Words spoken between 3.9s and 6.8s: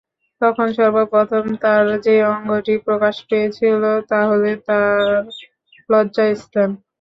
তাহলে তাঁর লজ্জাস্থান।